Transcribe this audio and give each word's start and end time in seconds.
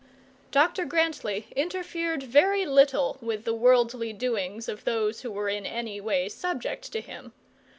Dr 0.49 0.85
Grantly 0.85 1.45
interfered 1.55 2.23
very 2.23 2.65
little 2.65 3.19
with 3.21 3.43
the 3.43 3.53
worldly 3.53 4.13
doings 4.13 4.67
of 4.67 4.83
those 4.83 5.21
who 5.21 5.31
were 5.31 5.47
in 5.47 5.63
any 5.67 6.01
way 6.01 6.27
subject 6.27 6.91
to 6.93 7.01
him. 7.01 7.33